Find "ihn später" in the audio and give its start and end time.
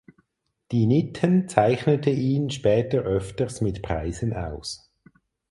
2.09-3.01